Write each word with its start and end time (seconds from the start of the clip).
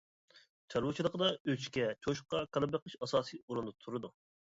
چارۋىچىلىقىدا 0.73 1.27
ئۆچكە، 1.53 1.83
چوشقا، 2.05 2.39
كالا 2.57 2.71
بېقىش 2.77 2.97
ئاساسىي 3.07 3.43
ئورۇندا 3.45 3.75
تۇرىدۇ. 3.85 4.13